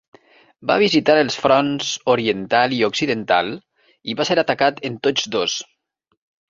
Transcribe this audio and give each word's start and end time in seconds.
Va 0.71 0.77
visitar 0.83 1.17
els 1.23 1.37
fronts 1.41 1.91
oriental 2.15 2.75
i 2.79 2.81
occidental 2.91 3.55
i 4.15 4.19
va 4.23 4.31
ser 4.31 4.43
atacat 4.47 4.87
en 4.93 5.01
tots 5.07 5.35
dos. 5.39 5.65